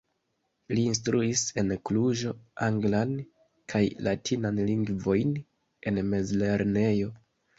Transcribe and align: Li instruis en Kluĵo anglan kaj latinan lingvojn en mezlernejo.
Li 0.77 0.83
instruis 0.91 1.41
en 1.63 1.69
Kluĵo 1.89 2.31
anglan 2.69 3.13
kaj 3.73 3.83
latinan 4.07 4.57
lingvojn 4.71 5.37
en 5.91 6.03
mezlernejo. 6.15 7.13